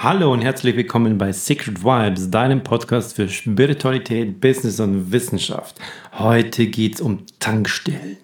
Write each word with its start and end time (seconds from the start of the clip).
Hallo 0.00 0.32
und 0.32 0.42
herzlich 0.42 0.76
willkommen 0.76 1.18
bei 1.18 1.32
Secret 1.32 1.82
Vibes, 1.82 2.30
deinem 2.30 2.62
Podcast 2.62 3.16
für 3.16 3.28
Spiritualität, 3.28 4.40
Business 4.40 4.78
und 4.78 5.10
Wissenschaft. 5.10 5.74
Heute 6.12 6.68
geht 6.68 6.94
es 6.94 7.00
um 7.00 7.24
Tankstellen, 7.40 8.16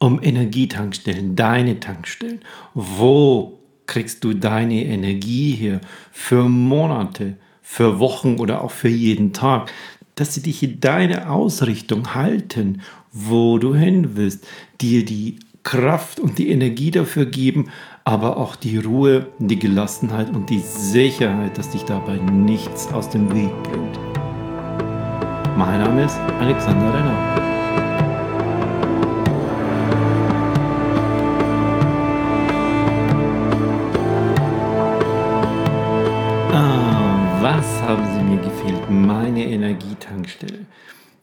um 0.00 0.20
Energietankstellen, 0.20 1.36
deine 1.36 1.78
Tankstellen. 1.78 2.40
Wo 2.74 3.60
kriegst 3.86 4.24
du 4.24 4.34
deine 4.34 4.84
Energie 4.84 5.54
hier 5.54 5.80
für 6.10 6.48
Monate, 6.48 7.36
für 7.62 8.00
Wochen 8.00 8.40
oder 8.40 8.64
auch 8.64 8.72
für 8.72 8.88
jeden 8.88 9.32
Tag? 9.32 9.70
Dass 10.16 10.34
sie 10.34 10.42
dich 10.42 10.64
in 10.64 10.80
deine 10.80 11.30
Ausrichtung 11.30 12.16
halten, 12.16 12.82
wo 13.12 13.58
du 13.58 13.76
hin 13.76 14.16
willst, 14.16 14.48
dir 14.80 15.04
die 15.04 15.38
Kraft 15.62 16.18
und 16.18 16.38
die 16.38 16.50
Energie 16.50 16.90
dafür 16.90 17.26
geben, 17.26 17.70
aber 18.04 18.36
auch 18.36 18.56
die 18.56 18.78
Ruhe, 18.78 19.26
die 19.38 19.58
Gelassenheit 19.58 20.30
und 20.30 20.50
die 20.50 20.58
Sicherheit, 20.58 21.56
dass 21.56 21.70
dich 21.70 21.84
dabei 21.84 22.16
nichts 22.16 22.92
aus 22.92 23.08
dem 23.08 23.32
Weg 23.32 23.50
bringt. 23.62 23.98
Mein 25.56 25.80
Name 25.80 26.04
ist 26.04 26.18
Alexander 26.40 26.92
Renner. 26.92 27.18
Ah, 36.52 37.42
was 37.42 37.82
haben 37.82 38.04
Sie 38.14 38.24
mir 38.24 38.40
gefehlt? 38.40 38.90
Meine 38.90 39.44
Energietankstelle 39.44 40.66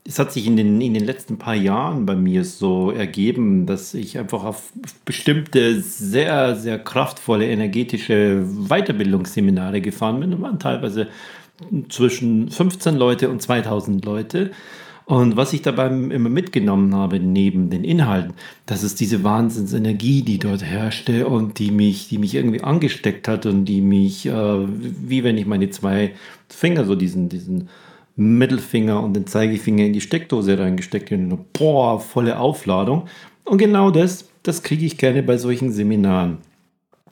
es 0.09 0.17
hat 0.17 0.33
sich 0.33 0.47
in 0.47 0.57
den, 0.57 0.81
in 0.81 0.95
den 0.95 1.05
letzten 1.05 1.37
paar 1.37 1.53
Jahren 1.53 2.07
bei 2.07 2.15
mir 2.15 2.43
so 2.43 2.89
ergeben, 2.89 3.67
dass 3.67 3.93
ich 3.93 4.17
einfach 4.17 4.43
auf 4.43 4.73
bestimmte 5.05 5.79
sehr, 5.81 6.55
sehr 6.55 6.79
kraftvolle 6.79 7.47
energetische 7.47 8.43
Weiterbildungsseminare 8.67 9.81
gefahren 9.81 10.19
bin. 10.19 10.31
Da 10.31 10.41
waren 10.41 10.57
teilweise 10.57 11.09
zwischen 11.89 12.49
15 12.49 12.95
Leute 12.95 13.29
und 13.29 13.43
2000 13.43 14.03
Leute. 14.03 14.49
Und 15.05 15.37
was 15.37 15.53
ich 15.53 15.61
dabei 15.61 15.87
immer 15.89 16.29
mitgenommen 16.29 16.95
habe, 16.95 17.19
neben 17.19 17.69
den 17.69 17.83
Inhalten, 17.83 18.33
das 18.65 18.81
ist 18.81 18.99
diese 18.99 19.23
Wahnsinnsenergie, 19.23 20.23
die 20.23 20.39
dort 20.39 20.63
herrschte 20.63 21.27
und 21.27 21.59
die 21.59 21.69
mich, 21.69 22.09
die 22.09 22.17
mich 22.17 22.33
irgendwie 22.33 22.61
angesteckt 22.61 23.27
hat 23.27 23.45
und 23.45 23.65
die 23.65 23.81
mich, 23.81 24.25
äh, 24.25 24.31
wie 24.31 25.23
wenn 25.23 25.37
ich 25.37 25.45
meine 25.45 25.69
zwei 25.69 26.15
Finger, 26.47 26.85
so 26.85 26.95
diesen, 26.95 27.29
diesen 27.29 27.69
Mittelfinger 28.19 29.01
und 29.01 29.15
den 29.15 29.27
Zeigefinger 29.27 29.85
in 29.85 29.93
die 29.93 30.01
Steckdose 30.01 30.59
reingesteckt 30.59 31.11
und 31.11 31.53
boah, 31.53 31.99
volle 31.99 32.37
Aufladung. 32.37 33.05
Und 33.45 33.57
genau 33.57 33.91
das, 33.91 34.29
das 34.43 34.61
kriege 34.61 34.85
ich 34.85 34.97
gerne 34.97 35.23
bei 35.23 35.37
solchen 35.37 35.71
Seminaren. 35.71 36.37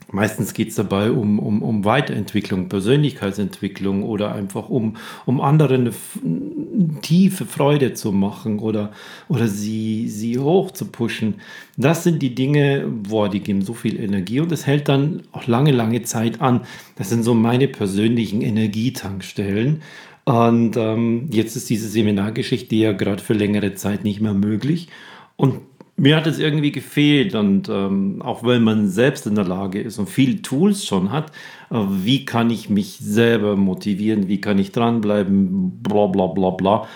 Meistens 0.10 0.54
geht 0.54 0.70
es 0.70 0.76
dabei 0.76 1.12
um, 1.12 1.38
um, 1.40 1.62
um 1.62 1.84
Weiterentwicklung, 1.84 2.70
Persönlichkeitsentwicklung 2.70 4.04
oder 4.04 4.34
einfach 4.34 4.70
um, 4.70 4.96
um 5.26 5.42
anderen 5.42 5.94
eine 6.24 7.02
tiefe 7.02 7.46
Freude 7.46 7.94
zu 7.94 8.14
machen 8.14 8.60
oder, 8.60 8.92
oder 9.28 9.50
sie, 9.50 10.08
sie 10.08 10.40
hoch 10.40 10.72
zu 10.72 10.86
pushen. 10.86 11.36
Das 11.76 12.06
sind 12.06 12.22
die 12.22 12.34
Dinge, 12.34 12.86
boah, 12.88 13.28
die 13.28 13.42
geben 13.42 13.62
so 13.62 13.74
viel 13.74 14.00
Energie 14.00 14.40
und 14.40 14.52
es 14.54 14.66
hält 14.66 14.88
dann 14.88 15.24
auch 15.34 15.46
lange, 15.46 15.72
lange 15.72 16.02
Zeit 16.04 16.40
an. 16.40 16.62
Das 16.96 17.10
sind 17.10 17.24
so 17.24 17.34
meine 17.34 17.68
persönlichen 17.68 18.42
Energietankstellen. 18.42 19.82
Und 20.28 20.76
ähm, 20.76 21.30
jetzt 21.32 21.56
ist 21.56 21.70
diese 21.70 21.88
Seminargeschichte 21.88 22.76
ja 22.76 22.92
gerade 22.92 23.24
für 23.24 23.32
längere 23.34 23.76
Zeit 23.76 24.04
nicht 24.04 24.20
mehr 24.20 24.34
möglich. 24.34 24.90
Und 25.38 25.62
mir 25.96 26.18
hat 26.18 26.28
es 26.28 26.38
irgendwie 26.38 26.74
gefehlt. 26.74 27.34
Und 27.34 27.70
ähm, 27.70 28.22
auch 28.22 28.44
weil 28.44 28.60
man 28.60 28.90
selbst 28.90 29.26
in 29.26 29.36
der 29.36 29.46
Lage 29.46 29.80
ist 29.80 30.00
und 30.00 30.10
viele 30.10 30.42
Tools 30.42 30.86
schon 30.86 31.14
hat, 31.14 31.32
äh, 31.72 31.78
wie 31.78 32.26
kann 32.26 32.50
ich 32.50 32.70
mich 32.70 32.98
selber 32.98 33.56
motivieren, 33.56 34.28
wie 34.28 34.42
kann 34.42 34.60
ich 34.60 34.74
dranbleiben, 34.74 35.82
bla 35.82 36.08
bla 36.08 36.28
bla 36.28 36.50
bla. 36.50 36.88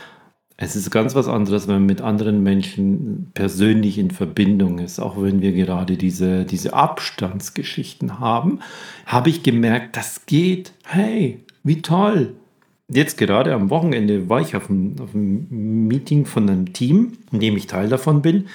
Es 0.57 0.75
ist 0.75 0.91
ganz 0.91 1.15
was 1.15 1.29
anderes, 1.29 1.69
wenn 1.69 1.75
man 1.75 1.85
mit 1.85 2.01
anderen 2.01 2.43
Menschen 2.43 3.31
persönlich 3.33 3.97
in 3.97 4.11
Verbindung 4.11 4.79
ist. 4.79 4.99
Auch 4.99 5.21
wenn 5.21 5.41
wir 5.41 5.53
gerade 5.53 5.95
diese, 5.95 6.43
diese 6.43 6.73
Abstandsgeschichten 6.73 8.19
haben, 8.19 8.59
habe 9.05 9.29
ich 9.29 9.41
gemerkt, 9.41 9.95
das 9.95 10.25
geht. 10.25 10.73
Hey, 10.83 11.45
wie 11.63 11.81
toll 11.81 12.35
jetzt 12.93 13.17
gerade 13.17 13.53
am 13.53 13.69
Wochenende 13.69 14.29
war 14.29 14.41
ich 14.41 14.55
auf 14.55 14.69
einem, 14.69 14.95
auf 15.01 15.13
einem 15.13 15.87
Meeting 15.87 16.25
von 16.25 16.49
einem 16.49 16.73
Team, 16.73 17.13
in 17.31 17.39
dem 17.39 17.57
ich 17.57 17.67
Teil 17.67 17.89
davon 17.89 18.21
bin. 18.21 18.47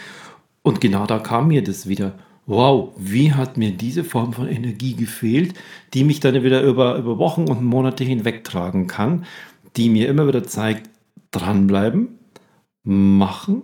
Und 0.63 0.81
genau 0.81 1.07
da 1.07 1.19
kam 1.19 1.49
mir 1.49 1.63
das 1.63 1.89
wieder. 1.89 2.15
Wow, 2.47 2.95
wie 2.97 3.33
hat 3.33 3.57
mir 3.57 3.73
diese 3.73 4.05
Form 4.05 4.33
von 4.33 4.49
Energie 4.49 4.95
gefehlt, 4.95 5.55
die 5.95 6.05
mich 6.05 6.21
dann 6.21 6.43
wieder 6.43 6.63
über, 6.63 6.97
über 6.97 7.19
Wochen 7.19 7.49
und 7.49 7.65
Monate 7.65 8.05
hinweg 8.05 8.45
tragen 8.45 8.87
kann, 8.87 9.25
die 9.77 9.89
mir 9.89 10.09
immer 10.09 10.29
wieder 10.29 10.45
zeigt, 10.45 10.89
dranbleiben, 11.33 12.19
machen, 12.85 13.63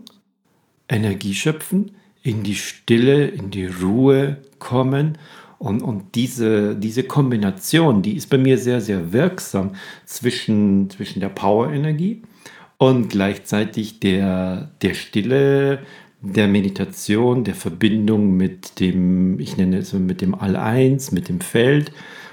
Energie 0.89 1.35
schöpfen, 1.35 1.93
in 2.23 2.43
die 2.43 2.57
Stille, 2.57 3.27
in 3.27 3.51
die 3.51 3.67
Ruhe 3.67 4.39
kommen 4.59 5.19
und, 5.63 5.81
und 5.81 6.17
diese, 6.17 6.75
diese 6.75 7.05
Kombination, 7.05 8.03
die 8.03 8.17
ist 8.17 8.29
bei 8.29 8.37
mir 8.37 8.59
sehr, 8.59 8.81
sehr 8.81 9.13
wirksam 9.13 9.77
zwischen, 10.05 10.91
zwischen 10.91 11.21
der 11.21 11.29
Power-Energie 11.29 12.23
und 12.79 13.11
gleichzeitig 13.11 14.01
der, 14.01 14.73
der 14.83 14.95
Stille, 14.95 15.79
der 16.21 16.49
Meditation, 16.49 17.45
der 17.45 17.55
Verbindung 17.55 18.37
mit 18.37 18.81
dem, 18.81 19.39
ich 19.39 19.57
nenne 19.57 19.79
es 19.79 19.93
mit 19.93 20.21
dem 20.21 20.35
All-Eins, 20.35 21.13
mit 21.13 21.29
dem 21.29 21.41
Feld 21.41 21.93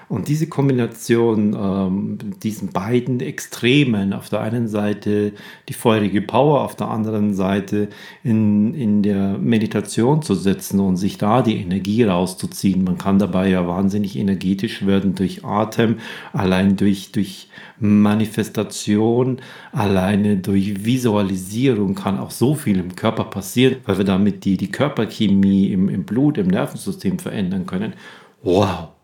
und 0.09 0.27
diese 0.27 0.47
Kombination, 0.47 1.55
ähm, 1.57 2.17
diesen 2.41 2.69
beiden 2.69 3.19
Extremen, 3.19 4.11
auf 4.11 4.29
der 4.29 4.41
einen 4.41 4.67
Seite 4.67 5.33
die 5.69 5.73
feurige 5.73 6.23
Power, 6.23 6.61
auf 6.61 6.75
der 6.75 6.89
anderen 6.89 7.35
Seite 7.35 7.89
in, 8.23 8.73
in 8.73 9.03
der 9.03 9.37
Meditation 9.37 10.23
zu 10.23 10.33
setzen 10.33 10.79
und 10.79 10.97
sich 10.97 11.19
da 11.19 11.43
die 11.43 11.57
Energie 11.57 12.03
rauszuziehen. 12.03 12.83
Man 12.83 12.97
kann 12.97 13.19
dabei 13.19 13.49
ja 13.49 13.67
wahnsinnig 13.67 14.17
energetisch 14.17 14.83
werden 14.83 15.13
durch 15.13 15.45
Atem, 15.45 15.97
allein 16.33 16.75
durch, 16.75 17.11
durch 17.11 17.47
Manifestation, 17.79 19.37
alleine 19.71 20.37
durch 20.37 20.85
Visualisierung 20.85 21.93
kann 21.93 22.17
auch 22.17 22.31
so 22.31 22.55
viel 22.55 22.79
im 22.79 22.95
Körper 22.95 23.25
passieren, 23.25 23.77
weil 23.85 23.99
wir 23.99 24.05
damit 24.05 24.43
die, 24.43 24.57
die 24.57 24.71
Körperchemie 24.71 25.71
im, 25.71 25.87
im 25.87 26.03
Blut, 26.03 26.39
im 26.39 26.47
Nervensystem 26.47 27.19
verändern 27.19 27.67
können. 27.67 27.93
Wow! 28.41 28.98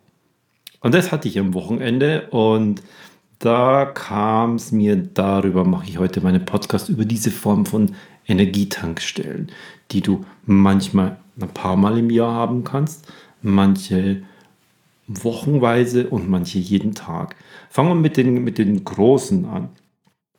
Und 0.86 0.94
das 0.94 1.12
hatte 1.12 1.28
ich 1.28 1.40
am 1.40 1.56
Wochenende 1.56 2.28
und 2.30 2.84
da 3.40 3.86
kam 3.86 4.54
es 4.54 4.72
mir 4.72 4.96
darüber, 4.96 5.66
mache 5.66 5.90
ich 5.90 5.98
heute 5.98 6.22
meinen 6.22 6.46
Podcast 6.46 6.90
über 6.90 7.06
diese 7.06 7.32
Form 7.32 7.66
von 7.66 7.96
Energietankstellen, 8.28 9.52
die 9.90 10.02
du 10.02 10.26
manchmal 10.46 11.18
ein 11.42 11.48
paar 11.48 11.76
Mal 11.76 11.98
im 11.98 12.12
Jahr 12.12 12.36
haben 12.36 12.64
kannst, 12.64 13.12
manche 13.42 14.22
wochenweise 15.08 16.08
und 16.08 16.30
manche 16.30 16.60
jeden 16.60 16.94
Tag. 16.94 17.36
Fangen 17.72 17.90
wir 17.90 17.96
mit 17.96 18.16
den, 18.16 18.44
mit 18.44 18.60
den 18.60 18.86
großen 18.86 19.46
an. 19.46 19.70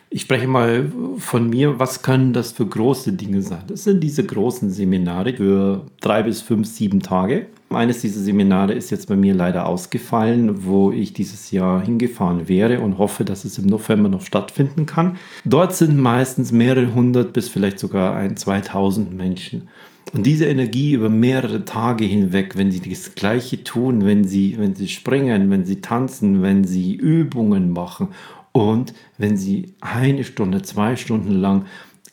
Ich 0.08 0.22
spreche 0.22 0.46
mal 0.46 0.90
von 1.18 1.50
mir, 1.50 1.80
was 1.80 2.02
können 2.02 2.32
das 2.32 2.52
für 2.52 2.64
große 2.64 3.12
Dinge 3.12 3.42
sein? 3.42 3.64
Das 3.66 3.84
sind 3.84 4.00
diese 4.00 4.24
großen 4.24 4.70
Seminare 4.70 5.34
für 5.34 5.86
drei 6.00 6.22
bis 6.22 6.42
fünf, 6.42 6.68
sieben 6.68 7.00
Tage. 7.00 7.46
Eines 7.70 8.02
dieser 8.02 8.20
Seminare 8.20 8.72
ist 8.72 8.90
jetzt 8.90 9.08
bei 9.08 9.16
mir 9.16 9.34
leider 9.34 9.66
ausgefallen, 9.66 10.64
wo 10.64 10.92
ich 10.92 11.12
dieses 11.12 11.50
Jahr 11.50 11.84
hingefahren 11.84 12.48
wäre 12.48 12.80
und 12.80 12.98
hoffe, 12.98 13.24
dass 13.24 13.44
es 13.44 13.58
im 13.58 13.66
November 13.66 14.08
noch 14.08 14.22
stattfinden 14.22 14.86
kann. 14.86 15.16
Dort 15.44 15.74
sind 15.74 15.98
meistens 15.98 16.52
mehrere 16.52 16.94
hundert 16.94 17.32
bis 17.32 17.48
vielleicht 17.48 17.80
sogar 17.80 18.14
ein, 18.14 18.36
2000 18.36 19.12
Menschen. 19.12 19.68
Und 20.12 20.24
diese 20.24 20.44
Energie 20.44 20.92
über 20.92 21.08
mehrere 21.08 21.64
Tage 21.64 22.04
hinweg, 22.04 22.56
wenn 22.56 22.70
sie 22.70 22.80
das 22.80 23.16
Gleiche 23.16 23.64
tun, 23.64 24.06
wenn 24.06 24.22
sie, 24.22 24.56
wenn 24.56 24.76
sie 24.76 24.86
springen, 24.86 25.50
wenn 25.50 25.64
sie 25.64 25.80
tanzen, 25.80 26.42
wenn 26.42 26.62
sie 26.62 26.94
Übungen 26.94 27.72
machen 27.72 28.10
und 28.56 28.94
wenn 29.18 29.36
Sie 29.36 29.74
eine 29.82 30.24
Stunde, 30.24 30.62
zwei 30.62 30.96
Stunden 30.96 31.32
lang 31.32 31.66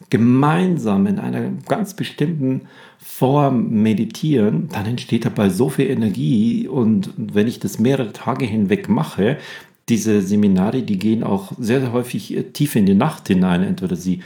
gemeinsam 0.09 1.07
in 1.07 1.17
einer 1.17 1.51
ganz 1.69 1.93
bestimmten 1.93 2.63
Form 2.97 3.69
meditieren, 3.69 4.67
dann 4.67 4.85
entsteht 4.85 5.23
dabei 5.23 5.47
so 5.47 5.69
viel 5.69 5.89
Energie. 5.89 6.67
Und 6.67 7.11
wenn 7.15 7.47
ich 7.47 7.61
das 7.61 7.79
mehrere 7.79 8.11
Tage 8.11 8.43
hinweg 8.43 8.89
mache, 8.89 9.37
diese 9.87 10.21
Seminare, 10.21 10.81
die 10.81 10.99
gehen 10.99 11.23
auch 11.23 11.53
sehr, 11.57 11.79
sehr 11.79 11.93
häufig 11.93 12.35
äh, 12.35 12.43
tief 12.43 12.75
in 12.75 12.87
die 12.87 12.93
Nacht 12.93 13.29
hinein. 13.29 13.63
Entweder 13.63 13.95
sie, 13.95 14.19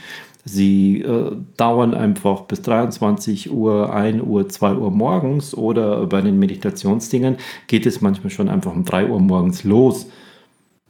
sie 0.44 1.02
äh, 1.02 1.36
dauern 1.56 1.94
einfach 1.94 2.42
bis 2.42 2.62
23 2.62 3.52
Uhr, 3.52 3.94
1 3.94 4.24
Uhr, 4.24 4.48
2 4.48 4.74
Uhr 4.74 4.90
morgens 4.90 5.54
oder 5.54 6.04
bei 6.06 6.20
den 6.20 6.40
Meditationsdingen 6.40 7.36
geht 7.68 7.86
es 7.86 8.00
manchmal 8.00 8.30
schon 8.30 8.48
einfach 8.48 8.74
um 8.74 8.84
3 8.84 9.06
Uhr 9.06 9.20
morgens 9.20 9.62
los 9.62 10.08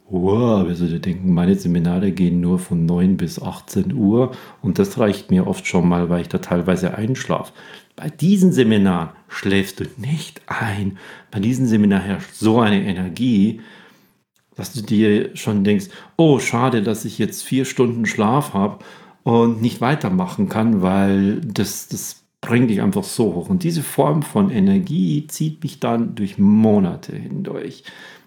wow, 0.09 0.67
wir 0.67 0.75
sollten 0.75 1.01
denken, 1.01 1.33
meine 1.33 1.55
Seminare 1.55 2.11
gehen 2.11 2.41
nur 2.41 2.59
von 2.59 2.85
9 2.85 3.17
bis 3.17 3.41
18 3.41 3.93
Uhr 3.93 4.31
und 4.61 4.79
das 4.79 4.97
reicht 4.97 5.31
mir 5.31 5.47
oft 5.47 5.67
schon 5.67 5.87
mal, 5.87 6.09
weil 6.09 6.21
ich 6.21 6.29
da 6.29 6.39
teilweise 6.39 6.95
einschlafe. 6.95 7.53
Bei 7.95 8.09
diesen 8.09 8.51
Seminaren 8.51 9.09
schläfst 9.27 9.79
du 9.79 9.85
nicht 9.97 10.41
ein. 10.47 10.97
Bei 11.31 11.39
diesem 11.39 11.65
Seminar 11.65 12.01
herrscht 12.01 12.33
so 12.33 12.59
eine 12.59 12.81
Energie, 12.81 13.61
dass 14.55 14.73
du 14.73 14.81
dir 14.81 15.35
schon 15.35 15.63
denkst, 15.63 15.87
oh, 16.17 16.39
schade, 16.39 16.81
dass 16.81 17.05
ich 17.05 17.17
jetzt 17.17 17.43
vier 17.43 17.65
Stunden 17.65 18.05
Schlaf 18.05 18.53
habe 18.53 18.79
und 19.23 19.61
nicht 19.61 19.81
weitermachen 19.81 20.49
kann, 20.49 20.81
weil 20.81 21.41
das, 21.41 21.87
das 21.87 22.23
bringt 22.41 22.69
dich 22.69 22.81
einfach 22.81 23.03
so 23.03 23.35
hoch. 23.35 23.49
Und 23.49 23.63
diese 23.63 23.83
Form 23.83 24.21
von 24.21 24.49
Energie 24.49 25.27
zieht 25.27 25.61
mich 25.63 25.79
dann 25.79 26.15
durch 26.15 26.37
Monate 26.37 27.15
hindurch. 27.15 27.83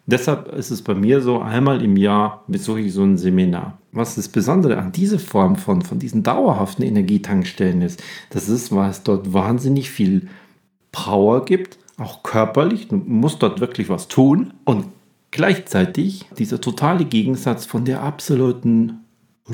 Deshalb 0.07 0.53
ist 0.53 0.71
es 0.71 0.83
bei 0.83 0.95
mir 0.95 1.21
so, 1.21 1.41
einmal 1.41 1.83
im 1.83 1.97
Jahr 1.97 2.45
besuche 2.49 2.81
ich 2.81 2.93
so 2.93 3.05
ein 3.05 3.17
Seminar. 3.17 3.79
Was 3.93 4.17
das 4.17 4.29
Besondere 4.29 4.79
an 4.79 4.91
dieser 4.91 5.19
Form 5.19 5.57
von, 5.57 5.83
von 5.83 5.99
diesen 5.99 6.23
dauerhaften 6.23 6.83
Energietankstellen 6.83 7.83
ist, 7.83 8.03
das 8.31 8.49
ist, 8.49 8.75
weil 8.75 8.91
es 8.91 9.03
dort 9.03 9.33
wahnsinnig 9.33 9.91
viel 9.91 10.29
Power 10.91 11.45
gibt, 11.45 11.79
auch 11.99 12.23
körperlich. 12.23 12.89
Du 12.89 12.97
musst 12.97 13.43
dort 13.43 13.61
wirklich 13.61 13.89
was 13.89 14.09
tun. 14.09 14.53
Und 14.65 14.87
gleichzeitig 15.31 16.27
dieser 16.37 16.61
totale 16.61 17.05
Gegensatz 17.05 17.65
von 17.65 17.85
der 17.85 18.03
absoluten 18.03 19.02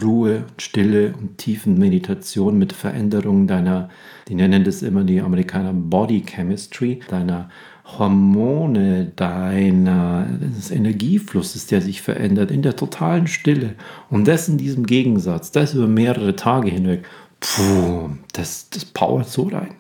Ruhe, 0.03 0.45
Stille 0.59 1.15
und 1.19 1.39
tiefen 1.39 1.79
Meditation 1.79 2.59
mit 2.59 2.73
Veränderungen 2.73 3.47
deiner, 3.47 3.89
die 4.29 4.35
nennen 4.35 4.65
das 4.65 4.83
immer 4.83 5.03
die 5.03 5.21
Amerikaner 5.21 5.73
Body 5.73 6.23
Chemistry, 6.23 7.01
deiner 7.09 7.49
Hormone, 7.87 9.13
deiner, 9.17 10.27
des 10.27 10.71
Energieflusses, 10.71 11.67
der 11.69 11.81
sich 11.81 12.03
verändert, 12.03 12.51
in 12.51 12.61
der 12.61 12.77
totalen 12.77 13.27
Stille. 13.27 13.77
Und 14.11 14.29
das 14.29 14.49
in 14.49 14.59
diesem 14.59 14.85
Gegensatz, 14.85 15.53
das 15.53 15.73
über 15.73 15.87
mehrere 15.87 16.37
Tage 16.37 16.71
hinweg, 16.71 17.07
puh, 17.41 18.11
das, 18.35 18.69
das 18.69 18.85
powert 18.85 19.29
so 19.29 19.45
rein. 19.45 19.75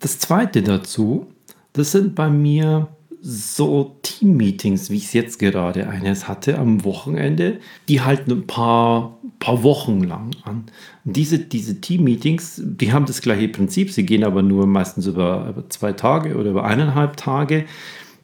Das 0.00 0.18
zweite 0.18 0.62
dazu, 0.62 1.28
das 1.72 1.92
sind 1.92 2.16
bei 2.16 2.28
mir 2.28 2.88
so 3.26 3.96
Team-Meetings, 4.02 4.90
wie 4.90 4.98
ich 4.98 5.06
es 5.06 5.14
jetzt 5.14 5.38
gerade 5.38 5.88
eines 5.88 6.28
hatte 6.28 6.58
am 6.58 6.84
Wochenende, 6.84 7.58
die 7.88 8.02
halten 8.02 8.30
ein 8.30 8.46
paar, 8.46 9.18
paar 9.38 9.62
Wochen 9.62 10.04
lang 10.04 10.32
an. 10.42 10.66
Und 11.06 11.16
diese, 11.16 11.38
diese 11.38 11.80
Team-Meetings, 11.80 12.60
die 12.62 12.92
haben 12.92 13.06
das 13.06 13.22
gleiche 13.22 13.48
Prinzip, 13.48 13.90
sie 13.90 14.04
gehen 14.04 14.24
aber 14.24 14.42
nur 14.42 14.66
meistens 14.66 15.06
über, 15.06 15.46
über 15.48 15.70
zwei 15.70 15.94
Tage 15.94 16.36
oder 16.36 16.50
über 16.50 16.64
eineinhalb 16.64 17.16
Tage. 17.16 17.64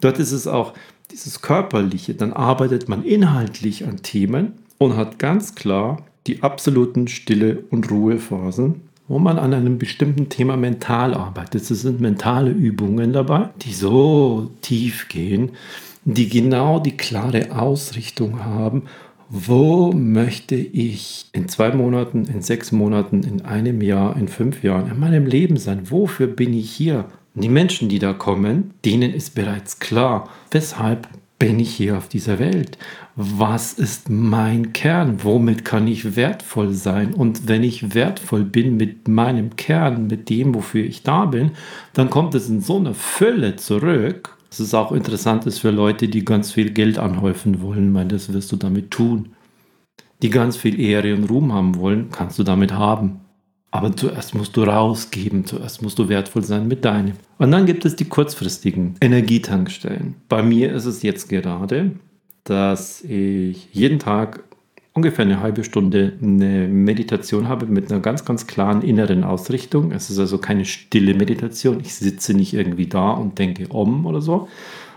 Dort 0.02 0.18
ist 0.18 0.32
es 0.32 0.46
auch 0.46 0.74
dieses 1.10 1.40
Körperliche, 1.40 2.14
dann 2.14 2.34
arbeitet 2.34 2.90
man 2.90 3.02
inhaltlich 3.02 3.86
an 3.86 4.02
Themen 4.02 4.52
und 4.76 4.98
hat 4.98 5.18
ganz 5.18 5.54
klar 5.54 6.04
die 6.26 6.42
absoluten 6.42 7.08
Stille- 7.08 7.64
und 7.70 7.90
Ruhephasen 7.90 8.82
wo 9.10 9.18
man 9.18 9.40
an 9.40 9.52
einem 9.52 9.76
bestimmten 9.76 10.28
Thema 10.28 10.56
mental 10.56 11.14
arbeitet. 11.14 11.68
Es 11.68 11.82
sind 11.82 12.00
mentale 12.00 12.52
Übungen 12.52 13.12
dabei, 13.12 13.48
die 13.60 13.72
so 13.72 14.52
tief 14.62 15.08
gehen, 15.08 15.50
die 16.04 16.28
genau 16.28 16.78
die 16.78 16.96
klare 16.96 17.50
Ausrichtung 17.58 18.44
haben, 18.44 18.84
wo 19.28 19.90
möchte 19.92 20.54
ich 20.54 21.26
in 21.32 21.48
zwei 21.48 21.72
Monaten, 21.72 22.26
in 22.26 22.40
sechs 22.40 22.70
Monaten, 22.70 23.24
in 23.24 23.42
einem 23.42 23.82
Jahr, 23.82 24.16
in 24.16 24.28
fünf 24.28 24.62
Jahren 24.62 24.88
in 24.88 25.00
meinem 25.00 25.26
Leben 25.26 25.56
sein? 25.56 25.90
Wofür 25.90 26.28
bin 26.28 26.54
ich 26.54 26.70
hier? 26.70 27.06
die 27.34 27.48
Menschen, 27.48 27.88
die 27.88 28.00
da 28.00 28.12
kommen, 28.12 28.74
denen 28.84 29.14
ist 29.14 29.34
bereits 29.34 29.78
klar, 29.78 30.28
weshalb 30.50 31.08
bin 31.40 31.58
ich 31.58 31.74
hier 31.74 31.96
auf 31.96 32.06
dieser 32.06 32.38
Welt? 32.38 32.78
Was 33.16 33.72
ist 33.72 34.10
mein 34.10 34.72
Kern? 34.72 35.24
Womit 35.24 35.64
kann 35.64 35.88
ich 35.88 36.14
wertvoll 36.14 36.74
sein? 36.74 37.14
Und 37.14 37.48
wenn 37.48 37.64
ich 37.64 37.94
wertvoll 37.94 38.44
bin 38.44 38.76
mit 38.76 39.08
meinem 39.08 39.56
Kern, 39.56 40.06
mit 40.06 40.28
dem, 40.28 40.54
wofür 40.54 40.84
ich 40.84 41.02
da 41.02 41.24
bin, 41.24 41.52
dann 41.94 42.10
kommt 42.10 42.34
es 42.36 42.48
in 42.48 42.60
so 42.60 42.76
einer 42.76 42.94
Fülle 42.94 43.56
zurück. 43.56 44.36
Das 44.50 44.60
ist 44.60 44.74
auch 44.74 44.92
interessant 44.92 45.46
ist 45.46 45.60
für 45.60 45.70
Leute, 45.70 46.08
die 46.08 46.24
ganz 46.24 46.52
viel 46.52 46.70
Geld 46.70 46.98
anhäufen 46.98 47.62
wollen. 47.62 47.90
Meine, 47.90 48.10
das 48.10 48.32
wirst 48.32 48.52
du 48.52 48.56
damit 48.56 48.90
tun. 48.90 49.30
Die 50.22 50.30
ganz 50.30 50.58
viel 50.58 50.78
Ehre 50.78 51.14
und 51.14 51.30
Ruhm 51.30 51.54
haben 51.54 51.76
wollen, 51.76 52.10
kannst 52.10 52.38
du 52.38 52.42
damit 52.42 52.72
haben. 52.72 53.20
Aber 53.72 53.94
zuerst 53.94 54.34
musst 54.34 54.56
du 54.56 54.64
rausgeben, 54.64 55.44
zuerst 55.44 55.80
musst 55.82 55.98
du 55.98 56.08
wertvoll 56.08 56.44
sein 56.44 56.66
mit 56.66 56.84
deinem. 56.84 57.12
Und 57.38 57.52
dann 57.52 57.66
gibt 57.66 57.84
es 57.84 57.94
die 57.94 58.06
kurzfristigen 58.06 58.96
Energietankstellen. 59.00 60.16
Bei 60.28 60.42
mir 60.42 60.72
ist 60.72 60.86
es 60.86 61.02
jetzt 61.02 61.28
gerade, 61.28 61.92
dass 62.42 63.02
ich 63.02 63.68
jeden 63.72 64.00
Tag 64.00 64.42
ungefähr 64.92 65.24
eine 65.24 65.40
halbe 65.40 65.62
Stunde 65.62 66.14
eine 66.20 66.66
Meditation 66.66 67.48
habe 67.48 67.66
mit 67.66 67.90
einer 67.90 68.00
ganz, 68.00 68.24
ganz 68.24 68.48
klaren 68.48 68.82
inneren 68.82 69.22
Ausrichtung. 69.22 69.92
Es 69.92 70.10
ist 70.10 70.18
also 70.18 70.38
keine 70.38 70.64
stille 70.64 71.14
Meditation. 71.14 71.80
Ich 71.80 71.94
sitze 71.94 72.34
nicht 72.34 72.54
irgendwie 72.54 72.86
da 72.86 73.12
und 73.12 73.38
denke 73.38 73.66
Om 73.70 74.04
oder 74.04 74.20
so. 74.20 74.48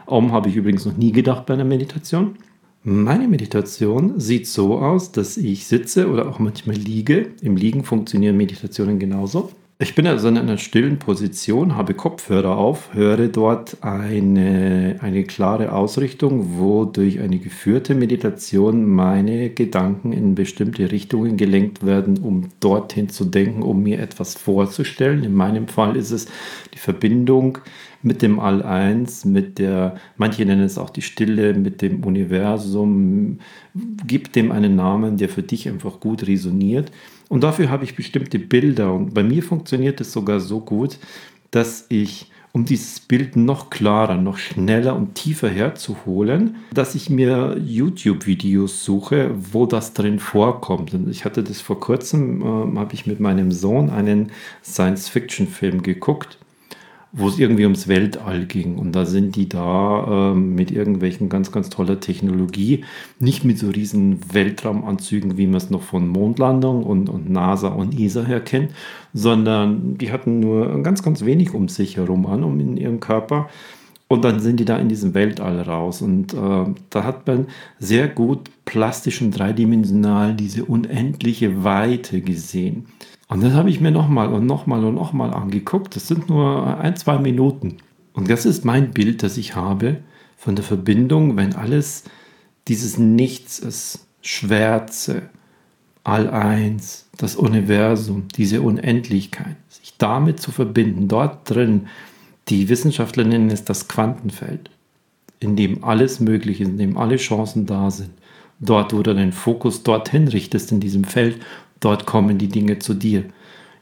Om 0.07 0.31
habe 0.31 0.49
ich 0.49 0.55
übrigens 0.55 0.85
noch 0.85 0.97
nie 0.97 1.11
gedacht 1.11 1.45
bei 1.45 1.53
einer 1.53 1.63
Meditation. 1.63 2.35
Meine 2.85 3.29
Meditation 3.29 4.19
sieht 4.19 4.45
so 4.45 4.77
aus, 4.79 5.13
dass 5.13 5.37
ich 5.37 5.67
sitze 5.67 6.09
oder 6.09 6.27
auch 6.27 6.39
manchmal 6.39 6.75
liege. 6.75 7.31
Im 7.41 7.55
Liegen 7.55 7.85
funktionieren 7.85 8.35
Meditationen 8.35 8.99
genauso. 8.99 9.51
Ich 9.79 9.95
bin 9.95 10.05
also 10.05 10.27
in 10.27 10.37
einer 10.37 10.57
stillen 10.57 10.99
Position, 10.99 11.75
habe 11.75 11.93
Kopfhörer 11.93 12.57
auf, 12.57 12.93
höre 12.93 13.27
dort 13.29 13.77
eine, 13.81 14.97
eine 14.99 15.23
klare 15.23 15.71
Ausrichtung, 15.71 16.57
wo 16.57 16.83
durch 16.83 17.21
eine 17.21 17.39
geführte 17.39 17.95
Meditation 17.95 18.85
meine 18.85 19.49
Gedanken 19.49 20.11
in 20.11 20.35
bestimmte 20.35 20.91
Richtungen 20.91 21.37
gelenkt 21.37 21.85
werden, 21.85 22.19
um 22.19 22.49
dorthin 22.59 23.07
zu 23.07 23.25
denken, 23.25 23.63
um 23.63 23.81
mir 23.81 23.99
etwas 23.99 24.35
vorzustellen. 24.35 25.23
In 25.23 25.33
meinem 25.33 25.67
Fall 25.69 25.95
ist 25.95 26.11
es 26.11 26.27
die 26.73 26.79
Verbindung 26.79 27.59
mit 28.03 28.21
dem 28.21 28.39
All-Eins, 28.39 29.25
mit 29.25 29.57
der, 29.59 29.95
manche 30.17 30.45
nennen 30.45 30.63
es 30.63 30.77
auch 30.77 30.89
die 30.89 31.01
Stille, 31.01 31.53
mit 31.53 31.81
dem 31.81 32.03
Universum. 32.03 33.39
Gib 34.05 34.33
dem 34.33 34.51
einen 34.51 34.75
Namen, 34.75 35.17
der 35.17 35.29
für 35.29 35.43
dich 35.43 35.67
einfach 35.67 35.99
gut 35.99 36.27
resoniert. 36.27 36.91
Und 37.29 37.43
dafür 37.43 37.69
habe 37.69 37.85
ich 37.85 37.95
bestimmte 37.95 38.39
Bilder. 38.39 38.93
Und 38.93 39.13
bei 39.13 39.23
mir 39.23 39.41
funktioniert 39.41 40.01
es 40.01 40.11
sogar 40.11 40.39
so 40.39 40.59
gut, 40.59 40.99
dass 41.51 41.85
ich 41.89 42.29
um 42.51 42.65
dieses 42.65 42.99
Bild 42.99 43.35
noch 43.35 43.71
klarer, 43.71 44.15
noch 44.15 44.37
schneller 44.37 44.95
und 44.95 45.15
tiefer 45.15 45.49
herzuholen, 45.49 46.57
dass 46.71 46.93
ich 46.93 47.09
mir 47.09 47.57
YouTube-Videos 47.57 48.85
suche, 48.85 49.31
wo 49.33 49.65
das 49.65 49.93
drin 49.93 50.19
vorkommt. 50.19 50.93
Und 50.93 51.09
ich 51.09 51.25
hatte 51.25 51.41
das 51.41 51.61
vor 51.61 51.79
kurzem, 51.79 52.41
äh, 52.41 52.77
habe 52.77 52.93
ich 52.93 53.07
mit 53.07 53.19
meinem 53.19 53.51
Sohn 53.51 53.89
einen 53.89 54.31
Science-Fiction-Film 54.63 55.81
geguckt 55.81 56.37
wo 57.15 57.27
es 57.27 57.37
irgendwie 57.37 57.63
ums 57.63 57.87
Weltall 57.87 58.45
ging. 58.45 58.77
Und 58.77 58.93
da 58.93 59.05
sind 59.05 59.35
die 59.35 59.47
da 59.47 60.31
äh, 60.31 60.35
mit 60.35 60.71
irgendwelchen 60.71 61.29
ganz, 61.29 61.51
ganz 61.51 61.69
toller 61.69 61.99
Technologie, 61.99 62.83
nicht 63.19 63.45
mit 63.45 63.59
so 63.59 63.69
riesen 63.69 64.19
Weltraumanzügen, 64.33 65.37
wie 65.37 65.45
man 65.45 65.57
es 65.57 65.69
noch 65.69 65.83
von 65.83 66.07
Mondlandung 66.07 66.83
und, 66.83 67.09
und 67.09 67.29
NASA 67.29 67.67
und 67.67 67.97
ESA 67.97 68.23
her 68.23 68.41
kennt, 68.41 68.71
sondern 69.13 69.95
die 69.99 70.11
hatten 70.11 70.39
nur 70.39 70.81
ganz, 70.81 71.03
ganz 71.03 71.23
wenig 71.23 71.53
um 71.53 71.67
sich 71.69 71.97
herum 71.97 72.25
an, 72.25 72.43
um 72.43 72.59
in 72.59 72.77
ihrem 72.77 72.99
Körper. 72.99 73.47
Und 74.07 74.25
dann 74.25 74.39
sind 74.39 74.59
die 74.59 74.65
da 74.65 74.77
in 74.77 74.89
diesem 74.89 75.13
Weltall 75.13 75.61
raus. 75.61 76.01
Und 76.01 76.33
äh, 76.33 76.65
da 76.89 77.03
hat 77.03 77.27
man 77.27 77.45
sehr 77.77 78.07
gut 78.07 78.49
plastisch 78.65 79.21
und 79.21 79.37
dreidimensional 79.37 80.33
diese 80.33 80.65
unendliche 80.65 81.63
Weite 81.63 82.21
gesehen. 82.21 82.87
Und 83.33 83.41
das 83.41 83.53
habe 83.53 83.71
ich 83.71 83.81
mir 83.81 83.89
nochmal 83.89 84.31
und 84.31 84.45
nochmal 84.45 84.85
und 84.85 84.93
nochmal 84.93 85.33
angeguckt. 85.33 85.95
Das 85.95 86.07
sind 86.07 86.29
nur 86.29 86.77
ein, 86.79 86.95
zwei 86.95 87.17
Minuten. 87.17 87.77
Und 88.13 88.29
das 88.29 88.45
ist 88.45 88.63
mein 88.63 88.91
Bild, 88.91 89.23
das 89.23 89.37
ich 89.37 89.55
habe 89.55 90.01
von 90.37 90.55
der 90.55 90.63
Verbindung, 90.63 91.35
wenn 91.35 91.55
alles 91.55 92.03
dieses 92.67 92.99
Nichts 92.99 93.57
ist, 93.57 94.05
Schwärze, 94.21 95.23
All-Eins, 96.03 97.09
das 97.17 97.35
Universum, 97.35 98.27
diese 98.37 98.61
Unendlichkeit, 98.61 99.55
sich 99.67 99.97
damit 99.97 100.39
zu 100.39 100.51
verbinden, 100.51 101.07
dort 101.07 101.49
drin, 101.49 101.87
die 102.49 102.69
Wissenschaftler 102.69 103.23
nennen 103.23 103.49
es 103.49 103.65
das 103.65 103.87
Quantenfeld, 103.87 104.69
in 105.39 105.55
dem 105.55 105.83
alles 105.83 106.19
möglich 106.19 106.61
ist, 106.61 106.67
in 106.67 106.77
dem 106.77 106.97
alle 106.97 107.15
Chancen 107.15 107.65
da 107.65 107.89
sind. 107.89 108.11
Dort, 108.59 108.93
wo 108.93 109.01
du 109.01 109.15
den 109.15 109.31
Fokus 109.31 109.81
dorthin 109.81 110.27
richtest, 110.27 110.71
in 110.71 110.79
diesem 110.79 111.03
Feld, 111.03 111.39
Dort 111.83 112.05
kommen 112.05 112.37
die 112.37 112.47
Dinge 112.47 112.79
zu 112.79 112.93
dir. 112.93 113.25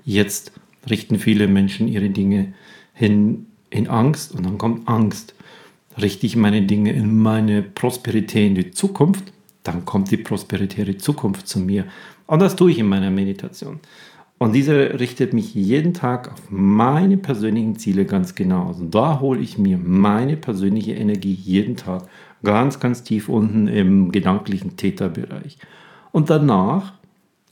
Jetzt 0.03 0.51
richten 0.89 1.20
viele 1.20 1.48
Menschen 1.48 1.88
ihre 1.88 2.10
Dinge 2.10 2.53
hin 2.93 3.46
in 3.70 3.88
Angst 3.88 4.34
und 4.34 4.43
dann 4.46 4.58
kommt 4.58 4.88
Angst. 4.88 5.36
Richte 6.01 6.25
ich 6.25 6.36
meine 6.36 6.63
Dinge 6.63 6.93
in 6.93 7.15
meine 7.22 7.62
Prosperität 7.62 8.48
in 8.48 8.55
die 8.55 8.72
Zukunft, 8.72 9.31
dann 9.62 9.86
kommt 9.86 10.10
die 10.10 10.17
prosperitäre 10.17 10.98
Zukunft 10.98 11.48
zu 11.48 11.60
mir. 11.60 11.86
Und 12.25 12.41
das 12.41 12.55
tue 12.55 12.72
ich 12.72 12.79
in 12.79 12.88
meiner 12.88 13.12
Meditation. 13.12 13.79
Und 14.39 14.53
diese 14.53 15.00
richtet 15.00 15.34
mich 15.34 15.53
jeden 15.53 15.93
Tag 15.93 16.31
auf 16.31 16.50
meine 16.50 17.17
persönlichen 17.17 17.75
Ziele 17.75 18.05
ganz 18.05 18.34
genau 18.34 18.70
aus. 18.70 18.79
Und 18.79 18.96
da 18.96 19.20
hole 19.20 19.39
ich 19.39 19.60
mir 19.60 19.77
meine 19.77 20.38
persönliche 20.38 20.93
Energie 20.93 21.34
jeden 21.34 21.75
Tag 21.75 22.08
ganz, 22.41 22.79
ganz 22.79 23.03
tief 23.03 23.29
unten 23.29 23.67
im 23.67 24.12
gedanklichen 24.12 24.77
Täterbereich. 24.77 25.60
Und 26.12 26.31
danach 26.31 26.93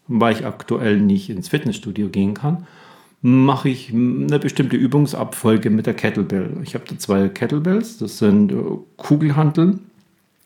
weil 0.09 0.35
ich 0.35 0.45
aktuell 0.45 0.99
nicht 0.99 1.29
ins 1.29 1.47
Fitnessstudio 1.47 2.09
gehen 2.09 2.33
kann, 2.33 2.67
mache 3.21 3.69
ich 3.69 3.93
eine 3.93 4.39
bestimmte 4.39 4.75
Übungsabfolge 4.75 5.69
mit 5.69 5.85
der 5.85 5.93
Kettlebell. 5.93 6.57
Ich 6.63 6.73
habe 6.73 6.85
da 6.87 6.97
zwei 6.97 7.29
Kettlebells, 7.29 7.97
das 7.97 8.17
sind 8.17 8.51
äh, 8.51 8.55
Kugelhanteln 8.97 9.89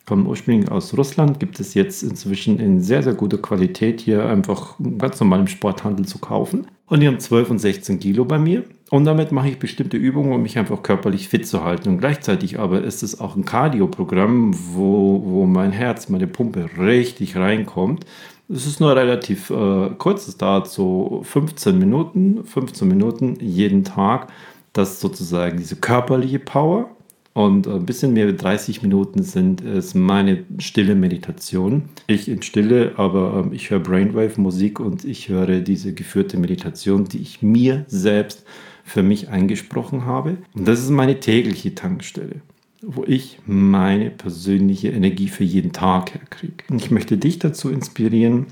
kommen 0.06 0.28
ursprünglich 0.28 0.70
aus 0.70 0.96
Russland, 0.98 1.40
gibt 1.40 1.60
es 1.60 1.74
jetzt 1.74 2.04
inzwischen 2.04 2.60
in 2.60 2.82
sehr, 2.82 3.04
sehr 3.04 3.14
guter 3.14 3.38
Qualität 3.38 4.02
hier 4.02 4.26
einfach 4.26 4.76
ganz 4.98 5.20
normal 5.20 5.42
im 5.42 5.48
Sporthandel 5.48 6.06
zu 6.06 6.20
kaufen. 6.20 6.68
Und 6.88 7.00
die 7.00 7.08
haben 7.08 7.20
12 7.20 7.50
und 7.52 7.60
16 7.60 8.00
Kilo 8.00 8.26
bei 8.26 8.38
mir. 8.38 8.66
Und 8.90 9.06
damit 9.06 9.32
mache 9.32 9.48
ich 9.48 9.58
bestimmte 9.58 9.98
Übungen, 9.98 10.34
um 10.34 10.44
mich 10.44 10.58
einfach 10.60 10.84
körperlich 10.84 11.30
fit 11.30 11.48
zu 11.48 11.64
halten. 11.64 11.90
Und 11.90 11.98
gleichzeitig 12.00 12.60
aber 12.60 12.84
ist 12.84 13.02
es 13.02 13.20
auch 13.20 13.36
ein 13.36 13.46
Cardio-Programm, 13.46 14.54
wo, 14.76 15.24
wo 15.26 15.46
mein 15.46 15.72
Herz, 15.72 16.10
meine 16.10 16.28
Pumpe 16.28 16.70
richtig 16.78 17.38
reinkommt. 17.38 18.06
Es 18.50 18.68
ist 18.68 18.80
nur 18.80 18.96
relativ 18.96 19.50
äh, 19.50 19.90
kurz, 19.98 20.28
es 20.28 20.38
dauert 20.38 20.68
so 20.68 21.22
15 21.24 21.78
Minuten, 21.78 22.44
15 22.44 22.88
Minuten 22.88 23.38
jeden 23.40 23.84
Tag. 23.84 24.32
Das 24.74 24.94
ist 24.94 25.00
sozusagen 25.02 25.58
diese 25.58 25.76
körperliche 25.76 26.40
Power 26.40 26.90
und 27.34 27.68
ein 27.68 27.86
bisschen 27.86 28.14
mehr 28.14 28.28
als 28.28 28.42
30 28.42 28.84
Minuten 28.84 29.24
sind 29.24 29.62
es 29.62 29.96
meine 29.96 30.44
stille 30.60 30.94
Meditation. 30.94 31.84
Ich 32.06 32.30
in 32.30 32.44
Stille, 32.44 32.94
aber 32.98 33.44
ähm, 33.44 33.54
ich 33.54 33.72
höre 33.72 33.80
Brainwave-Musik 33.80 34.80
und 34.80 35.04
ich 35.04 35.30
höre 35.30 35.62
diese 35.62 35.94
geführte 35.94 36.38
Meditation, 36.38 37.06
die 37.06 37.20
ich 37.20 37.42
mir 37.42 37.86
selbst 37.88 38.46
für 38.84 39.02
mich 39.02 39.30
eingesprochen 39.30 40.06
habe. 40.06 40.38
Und 40.54 40.68
das 40.68 40.80
ist 40.80 40.92
meine 40.92 41.20
tägliche 41.20 41.74
Tankstelle, 41.74 42.42
wo 42.86 43.04
ich 43.06 43.40
meine 43.46 44.10
persönliche 44.10 44.90
Energie 44.90 45.30
für 45.30 45.44
jeden 45.44 45.72
Tag 45.72 46.14
herkriege. 46.14 46.64
Und 46.70 46.82
ich 46.82 46.92
möchte 46.92 47.18
dich 47.18 47.40
dazu 47.40 47.70
inspirieren, 47.70 48.48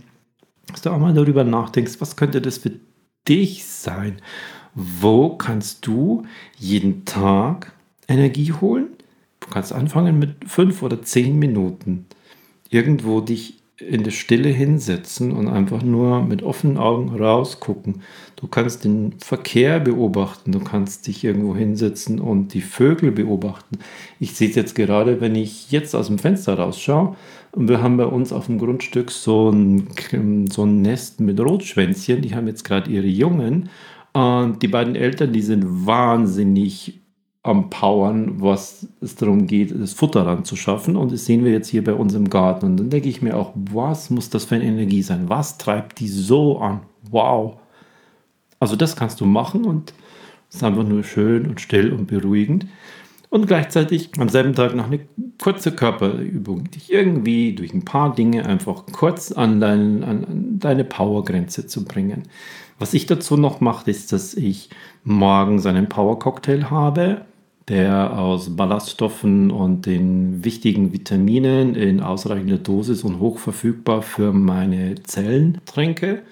dass 0.68 0.82
du 0.82 0.90
auch 0.90 1.00
mal 1.00 1.14
darüber 1.14 1.44
nachdenkst, 1.44 2.00
was 2.00 2.16
könnte 2.16 2.42
das 2.42 2.58
für 2.58 2.72
dich 3.28 3.66
sein? 3.66 4.18
Wo 4.74 5.36
kannst 5.36 5.86
du 5.86 6.24
jeden 6.58 7.04
Tag 7.04 7.74
Energie 8.12 8.52
holen. 8.52 8.90
Du 9.40 9.48
kannst 9.50 9.74
anfangen 9.74 10.20
mit 10.20 10.48
fünf 10.48 10.84
oder 10.84 11.02
zehn 11.02 11.40
Minuten. 11.40 12.06
Irgendwo 12.70 13.22
dich 13.22 13.61
in 13.82 14.04
der 14.04 14.12
Stille 14.12 14.50
hinsetzen 14.50 15.32
und 15.32 15.48
einfach 15.48 15.84
nur 15.84 16.24
mit 16.24 16.44
offenen 16.44 16.78
Augen 16.78 17.10
rausgucken. 17.10 18.02
Du 18.36 18.48
kannst 18.48 18.84
den 18.86 19.14
Verkehr 19.20 19.80
beobachten, 19.80 20.52
du 20.52 20.60
kannst 20.60 21.08
dich 21.08 21.24
irgendwo 21.24 21.56
hinsetzen 21.56 22.20
und 22.20 22.54
die 22.54 22.62
Vögel 22.62 23.12
beobachten. 23.12 23.80
Ich 24.20 24.34
sehe 24.34 24.50
es 24.50 24.56
jetzt 24.56 24.76
gerade, 24.76 25.22
wenn 25.22 25.36
ich 25.36 25.72
jetzt 25.72 25.96
aus 25.96 26.08
dem 26.08 26.20
Fenster 26.20 26.58
rausschaue 26.58 27.16
und 27.52 27.68
wir 27.68 27.82
haben 27.82 27.98
bei 27.98 28.06
uns 28.06 28.32
auf 28.32 28.46
dem 28.46 28.60
Grundstück 28.60 29.12
so 29.12 29.50
ein, 29.50 29.88
so 30.52 30.64
ein 30.64 30.82
Nest 30.82 31.20
mit 31.20 31.40
Rotschwänzchen, 31.40 32.22
die 32.22 32.36
haben 32.36 32.48
jetzt 32.48 32.64
gerade 32.64 32.90
ihre 32.90 33.08
Jungen 33.08 33.70
und 34.14 34.62
die 34.62 34.68
beiden 34.68 34.96
Eltern, 34.96 35.32
die 35.32 35.42
sind 35.42 35.86
wahnsinnig 35.86 37.01
am 37.44 37.72
Powern, 37.72 38.42
was 38.42 38.88
es 39.02 39.16
darum 39.16 39.48
geht, 39.48 39.74
das 39.80 39.94
Futter 39.94 40.26
ranzuschaffen. 40.26 40.96
Und 40.96 41.12
das 41.12 41.26
sehen 41.26 41.44
wir 41.44 41.52
jetzt 41.52 41.70
hier 41.70 41.84
bei 41.84 41.94
uns 41.94 42.14
im 42.14 42.30
Garten. 42.30 42.66
Und 42.68 42.78
dann 42.78 42.90
denke 42.90 43.10
ich 43.10 43.22
mir 43.22 43.36
auch, 43.36 43.54
was 43.56 44.10
muss 44.10 44.30
das 44.30 44.46
für 44.46 44.56
eine 44.56 44.66
Energie 44.66 45.02
sein? 45.02 45.28
Was 45.28 45.58
treibt 45.58 46.00
die 46.00 46.08
so 46.08 46.60
an? 46.60 46.82
Wow. 47.10 47.58
Also 48.60 48.76
das 48.76 48.96
kannst 48.96 49.20
du 49.22 49.26
machen 49.26 49.66
und 49.66 49.94
es 50.50 50.58
ist 50.58 50.64
einfach 50.64 50.84
nur 50.84 51.04
schön 51.04 51.48
und 51.48 51.60
still 51.60 51.92
und 51.94 52.06
beruhigend. 52.06 52.68
Und 53.30 53.48
gleichzeitig 53.48 54.12
am 54.20 54.28
selben 54.28 54.54
Tag 54.54 54.76
noch 54.76 54.88
eine 54.88 55.00
kurze 55.42 55.72
Körperübung, 55.72 56.70
dich 56.70 56.92
irgendwie 56.92 57.56
durch 57.56 57.74
ein 57.74 57.86
paar 57.86 58.14
Dinge 58.14 58.46
einfach 58.46 58.84
kurz 58.92 59.32
an, 59.32 59.62
dein, 59.62 60.04
an 60.04 60.60
deine 60.60 60.84
Powergrenze 60.84 61.66
zu 61.66 61.86
bringen. 61.86 62.24
Was 62.78 62.94
ich 62.94 63.06
dazu 63.06 63.38
noch 63.38 63.62
mache, 63.62 63.90
ist, 63.90 64.12
dass 64.12 64.34
ich 64.34 64.70
morgens 65.06 65.66
einen 65.66 65.88
Power-Cocktail 65.88 66.70
habe, 66.70 67.26
der 67.68 68.18
aus 68.18 68.56
Ballaststoffen 68.56 69.52
und 69.52 69.86
den 69.86 70.44
wichtigen 70.44 70.94
Vitaminen 70.94 71.76
in 71.76 72.02
ausreichender 72.02 72.58
Dosis 72.58 73.04
und 73.04 73.20
hoch 73.20 73.38
verfügbar 73.38 74.02
für 74.02 74.34
meine 74.34 74.96
Zellen 75.04 75.62
trinke. 75.66 76.24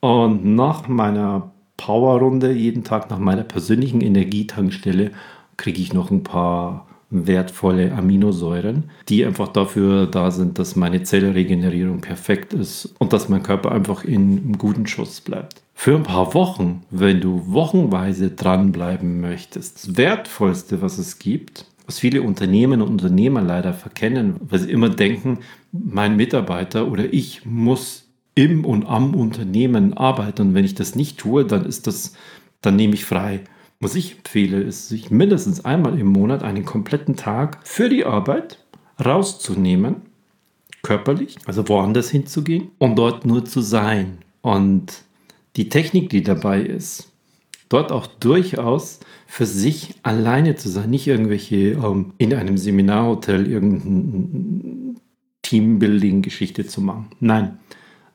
Und 0.00 0.44
nach 0.44 0.88
meiner 0.88 1.50
Powerrunde, 1.76 2.52
jeden 2.52 2.84
Tag 2.84 3.10
nach 3.10 3.18
meiner 3.18 3.42
persönlichen 3.42 4.00
Energietankstelle, 4.00 5.10
kriege 5.56 5.80
ich 5.80 5.92
noch 5.92 6.10
ein 6.10 6.22
paar 6.22 6.86
wertvolle 7.10 7.92
Aminosäuren, 7.92 8.84
die 9.08 9.24
einfach 9.24 9.48
dafür 9.48 10.06
da 10.06 10.30
sind, 10.30 10.58
dass 10.58 10.76
meine 10.76 11.02
Zellregenerierung 11.02 12.00
perfekt 12.00 12.52
ist 12.52 12.94
und 12.98 13.12
dass 13.12 13.28
mein 13.28 13.42
Körper 13.42 13.72
einfach 13.72 14.04
in 14.04 14.58
guten 14.58 14.86
Schuss 14.86 15.20
bleibt 15.20 15.62
für 15.78 15.94
ein 15.94 16.04
paar 16.04 16.32
Wochen, 16.32 16.82
wenn 16.90 17.20
du 17.20 17.52
wochenweise 17.52 18.30
dranbleiben 18.30 19.20
möchtest, 19.20 19.76
das 19.76 19.96
Wertvollste, 19.98 20.80
was 20.80 20.96
es 20.96 21.18
gibt, 21.18 21.66
was 21.84 21.98
viele 21.98 22.22
Unternehmen 22.22 22.80
und 22.80 22.88
Unternehmer 22.88 23.42
leider 23.42 23.74
verkennen, 23.74 24.36
weil 24.40 24.58
sie 24.58 24.70
immer 24.70 24.88
denken, 24.88 25.40
mein 25.72 26.16
Mitarbeiter 26.16 26.90
oder 26.90 27.12
ich 27.12 27.44
muss 27.44 28.08
im 28.34 28.64
und 28.64 28.86
am 28.86 29.14
Unternehmen 29.14 29.92
arbeiten 29.92 30.48
und 30.48 30.54
wenn 30.54 30.64
ich 30.64 30.74
das 30.74 30.94
nicht 30.94 31.18
tue, 31.18 31.44
dann 31.44 31.66
ist 31.66 31.86
das, 31.86 32.14
dann 32.62 32.74
nehme 32.74 32.94
ich 32.94 33.04
frei. 33.04 33.44
Was 33.78 33.94
ich 33.94 34.16
empfehle, 34.16 34.62
ist, 34.62 34.88
sich 34.88 35.10
mindestens 35.10 35.66
einmal 35.66 36.00
im 36.00 36.06
Monat 36.06 36.42
einen 36.42 36.64
kompletten 36.64 37.16
Tag 37.16 37.58
für 37.64 37.90
die 37.90 38.06
Arbeit 38.06 38.64
rauszunehmen, 39.04 39.96
körperlich, 40.82 41.36
also 41.44 41.68
woanders 41.68 42.08
hinzugehen 42.08 42.70
und 42.78 42.96
dort 42.96 43.26
nur 43.26 43.44
zu 43.44 43.60
sein. 43.60 44.18
Und 44.40 45.05
die 45.56 45.68
Technik, 45.68 46.10
die 46.10 46.22
dabei 46.22 46.60
ist, 46.60 47.10
dort 47.68 47.92
auch 47.92 48.06
durchaus 48.06 49.00
für 49.26 49.46
sich 49.46 49.94
alleine 50.02 50.54
zu 50.54 50.68
sein, 50.68 50.90
nicht 50.90 51.06
irgendwelche 51.06 51.72
ähm, 51.72 52.12
in 52.18 52.34
einem 52.34 52.58
Seminarhotel 52.58 53.46
irgendeine 53.46 54.94
Teambuilding-Geschichte 55.42 56.66
zu 56.66 56.80
machen. 56.80 57.08
Nein, 57.20 57.58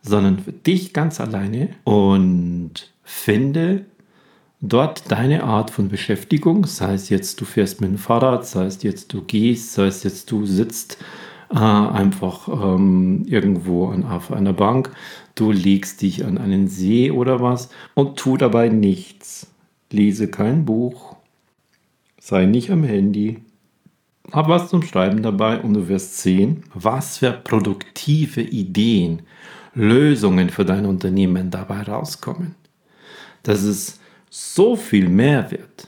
sondern 0.02 0.40
für 0.40 0.52
dich 0.52 0.94
ganz 0.94 1.20
alleine 1.20 1.70
und 1.84 2.92
finde 3.04 3.86
dort 4.62 5.12
deine 5.12 5.44
Art 5.44 5.72
von 5.72 5.90
Beschäftigung, 5.90 6.66
sei 6.66 6.94
es 6.94 7.10
jetzt 7.10 7.42
du 7.42 7.46
fährst 7.46 7.82
mit 7.82 7.90
dem 7.90 7.98
Fahrrad, 7.98 8.46
sei 8.46 8.66
es 8.66 8.84
jetzt 8.84 9.14
du 9.14 9.22
gehst, 9.22 9.74
sei 9.74 9.88
es 9.88 10.04
jetzt 10.04 10.32
du 10.32 10.46
sitzt 10.46 10.98
äh, 11.50 11.58
einfach 11.58 12.48
ähm, 12.48 13.26
irgendwo 13.28 13.88
an, 13.88 14.06
auf 14.06 14.32
einer 14.32 14.54
Bank, 14.54 14.92
du 15.42 15.52
legst 15.52 16.04
dich 16.04 16.24
an 16.24 16.38
einen 16.38 16.68
See 16.68 17.10
oder 17.10 17.42
was 17.42 17.70
und 17.96 18.18
tu 18.20 18.38
dabei 18.38 18.70
nichts. 18.70 19.48
Lese 19.90 20.30
kein 20.30 20.66
Buch, 20.66 21.16
sei 22.20 22.46
nicht 22.46 22.70
am 22.70 22.84
Handy, 22.84 23.40
hab 24.32 24.48
was 24.48 24.70
zum 24.70 24.84
Schreiben 24.84 25.24
dabei 25.24 25.60
und 25.60 25.74
du 25.74 25.88
wirst 25.88 26.20
sehen, 26.20 26.64
was 26.76 27.18
für 27.18 27.32
produktive 27.32 28.42
Ideen, 28.42 29.24
Lösungen 29.74 30.52
für 30.52 30.64
dein 30.64 30.86
Unternehmen 30.86 31.50
dabei 31.50 31.82
rauskommen. 31.82 32.54
Das 33.42 33.64
ist 33.64 34.00
so 34.30 34.76
viel 34.76 35.10
Mehrwert 35.10 35.88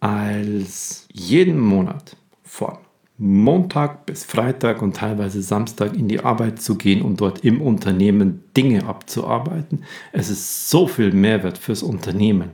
als 0.00 1.06
jeden 1.12 1.60
Monat 1.60 2.16
von 2.42 2.76
Montag 3.16 4.06
bis 4.06 4.24
Freitag 4.24 4.82
und 4.82 4.96
teilweise 4.96 5.40
Samstag 5.40 5.94
in 5.94 6.08
die 6.08 6.20
Arbeit 6.20 6.60
zu 6.60 6.76
gehen 6.76 7.02
und 7.02 7.20
dort 7.20 7.44
im 7.44 7.60
Unternehmen 7.60 8.42
Dinge 8.56 8.86
abzuarbeiten. 8.86 9.84
Es 10.12 10.30
ist 10.30 10.68
so 10.68 10.88
viel 10.88 11.12
Mehrwert 11.12 11.56
fürs 11.56 11.84
Unternehmen. 11.84 12.50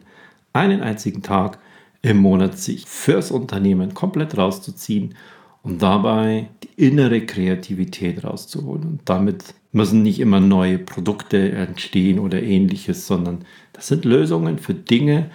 Einen 0.52 0.82
einzigen 0.82 1.22
Tag 1.22 1.58
im 2.02 2.18
Monat 2.18 2.58
sich 2.58 2.84
fürs 2.86 3.30
Unternehmen 3.30 3.94
komplett 3.94 4.36
rauszuziehen 4.36 5.14
und 5.62 5.80
dabei 5.80 6.48
die 6.62 6.88
innere 6.88 7.24
Kreativität 7.24 8.24
rauszuholen. 8.24 8.84
Und 8.84 9.00
damit 9.06 9.54
müssen 9.72 10.02
nicht 10.02 10.20
immer 10.20 10.40
neue 10.40 10.78
Produkte 10.78 11.52
entstehen 11.52 12.18
oder 12.18 12.42
ähnliches, 12.42 13.06
sondern 13.06 13.44
das 13.72 13.88
sind 13.88 14.04
Lösungen 14.04 14.58
für 14.58 14.74
Dinge, 14.74 15.30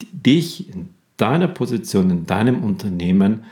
die 0.00 0.22
dich 0.22 0.74
in 0.74 0.90
deiner 1.16 1.48
Position, 1.48 2.10
in 2.10 2.26
deinem 2.26 2.62
Unternehmen 2.64 3.44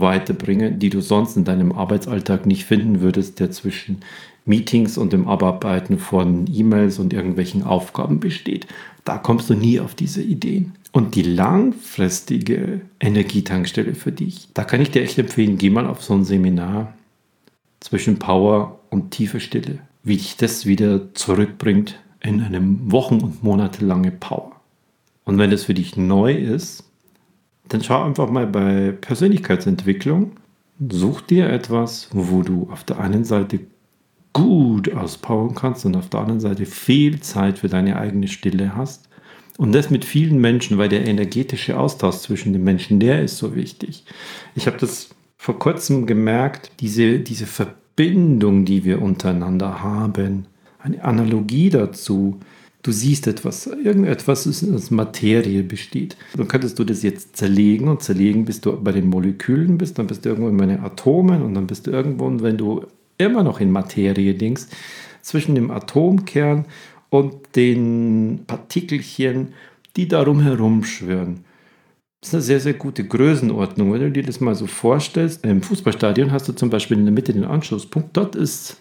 weiterbringe, 0.00 0.72
die 0.72 0.90
du 0.90 1.00
sonst 1.00 1.36
in 1.36 1.44
deinem 1.44 1.72
Arbeitsalltag 1.72 2.46
nicht 2.46 2.64
finden 2.64 3.00
würdest, 3.00 3.40
der 3.40 3.50
zwischen 3.50 3.98
Meetings 4.44 4.98
und 4.98 5.12
dem 5.12 5.26
Abarbeiten 5.26 5.98
von 5.98 6.46
E-Mails 6.52 6.98
und 6.98 7.12
irgendwelchen 7.12 7.62
Aufgaben 7.62 8.20
besteht. 8.20 8.66
Da 9.04 9.18
kommst 9.18 9.48
du 9.48 9.54
nie 9.54 9.80
auf 9.80 9.94
diese 9.94 10.22
Ideen. 10.22 10.74
Und 10.92 11.14
die 11.14 11.22
langfristige 11.22 12.82
Energietankstelle 13.00 13.94
für 13.94 14.12
dich, 14.12 14.48
da 14.54 14.64
kann 14.64 14.80
ich 14.80 14.90
dir 14.90 15.02
echt 15.02 15.18
empfehlen, 15.18 15.58
geh 15.58 15.70
mal 15.70 15.86
auf 15.86 16.02
so 16.02 16.14
ein 16.14 16.24
Seminar 16.24 16.94
zwischen 17.80 18.18
Power 18.18 18.80
und 18.90 19.10
tiefe 19.10 19.40
Stille, 19.40 19.78
wie 20.02 20.16
dich 20.16 20.36
das 20.36 20.66
wieder 20.66 21.12
zurückbringt 21.14 21.98
in 22.20 22.40
eine 22.40 22.60
wochen- 22.90 23.20
und 23.20 23.42
monatelange 23.42 24.10
Power. 24.10 24.52
Und 25.24 25.38
wenn 25.38 25.50
das 25.50 25.64
für 25.64 25.74
dich 25.74 25.96
neu 25.96 26.32
ist, 26.32 26.84
dann 27.68 27.82
schau 27.82 28.02
einfach 28.02 28.30
mal 28.30 28.46
bei 28.46 28.92
Persönlichkeitsentwicklung. 28.92 30.32
Such 30.88 31.22
dir 31.22 31.48
etwas, 31.48 32.08
wo 32.12 32.42
du 32.42 32.68
auf 32.70 32.84
der 32.84 33.00
einen 33.00 33.24
Seite 33.24 33.60
gut 34.32 34.92
auspowern 34.92 35.54
kannst 35.54 35.86
und 35.86 35.96
auf 35.96 36.08
der 36.10 36.20
anderen 36.20 36.40
Seite 36.40 36.66
viel 36.66 37.20
Zeit 37.20 37.58
für 37.60 37.68
deine 37.68 37.96
eigene 37.96 38.28
Stille 38.28 38.76
hast. 38.76 39.08
Und 39.56 39.72
das 39.72 39.88
mit 39.88 40.04
vielen 40.04 40.40
Menschen, 40.40 40.78
weil 40.78 40.88
der 40.88 41.06
energetische 41.06 41.78
Austausch 41.78 42.16
zwischen 42.16 42.52
den 42.52 42.64
Menschen, 42.64 42.98
der 42.98 43.22
ist 43.22 43.38
so 43.38 43.54
wichtig. 43.54 44.04
Ich 44.56 44.66
habe 44.66 44.76
das 44.78 45.10
vor 45.36 45.58
kurzem 45.58 46.06
gemerkt, 46.06 46.72
diese, 46.80 47.20
diese 47.20 47.46
Verbindung, 47.46 48.64
die 48.64 48.84
wir 48.84 49.00
untereinander 49.00 49.82
haben, 49.82 50.46
eine 50.80 51.04
Analogie 51.04 51.70
dazu. 51.70 52.40
Du 52.84 52.92
siehst 52.92 53.26
etwas, 53.26 53.66
irgendetwas 53.66 54.46
ist 54.46 54.62
aus 54.70 54.90
Materie 54.90 55.62
besteht. 55.62 56.18
Dann 56.36 56.48
könntest 56.48 56.78
du 56.78 56.84
das 56.84 57.02
jetzt 57.02 57.34
zerlegen 57.34 57.88
und 57.88 58.02
zerlegen, 58.02 58.44
bis 58.44 58.60
du 58.60 58.78
bei 58.78 58.92
den 58.92 59.08
Molekülen 59.08 59.78
bist, 59.78 59.98
dann 59.98 60.06
bist 60.06 60.24
du 60.24 60.28
irgendwo 60.28 60.50
in 60.50 60.58
den 60.58 60.80
Atomen 60.80 61.40
und 61.40 61.54
dann 61.54 61.66
bist 61.66 61.86
du 61.86 61.92
irgendwo, 61.92 62.26
und 62.26 62.42
wenn 62.42 62.58
du 62.58 62.84
immer 63.16 63.42
noch 63.42 63.58
in 63.60 63.70
Materie 63.70 64.34
denkst, 64.34 64.64
zwischen 65.22 65.54
dem 65.54 65.70
Atomkern 65.70 66.66
und 67.08 67.56
den 67.56 68.40
Partikelchen, 68.46 69.54
die 69.96 70.06
darum 70.06 70.42
herumschwirren. 70.42 71.44
Das 72.20 72.28
ist 72.28 72.34
eine 72.34 72.42
sehr, 72.42 72.60
sehr 72.60 72.74
gute 72.74 73.04
Größenordnung. 73.04 73.94
Wenn 73.94 74.00
du 74.00 74.10
dir 74.10 74.24
das 74.24 74.40
mal 74.40 74.54
so 74.54 74.66
vorstellst, 74.66 75.42
im 75.46 75.62
Fußballstadion 75.62 76.32
hast 76.32 76.48
du 76.48 76.52
zum 76.52 76.68
Beispiel 76.68 76.98
in 76.98 77.06
der 77.06 77.14
Mitte 77.14 77.32
den 77.32 77.44
Anschlusspunkt. 77.44 78.14
Dort 78.14 78.36
ist 78.36 78.76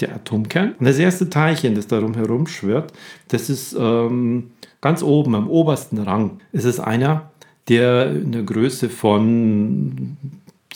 der 0.00 0.14
Atomkern. 0.14 0.74
Und 0.78 0.86
das 0.86 0.98
erste 0.98 1.30
Teilchen, 1.30 1.74
das 1.74 1.86
darum 1.86 2.14
herumschwirrt, 2.14 2.92
das 3.28 3.48
ist 3.48 3.74
ähm, 3.78 4.50
ganz 4.80 5.02
oben 5.02 5.34
am 5.34 5.48
obersten 5.48 5.98
Rang. 5.98 6.40
Es 6.52 6.64
ist 6.64 6.80
einer, 6.80 7.30
der 7.68 8.10
in 8.12 8.32
der 8.32 8.42
Größe 8.42 8.88
von 8.88 10.16